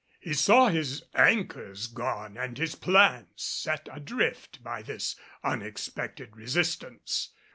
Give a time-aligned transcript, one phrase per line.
[0.19, 7.29] He saw his anchors gone and his plans set adrift by this unexpected resistance.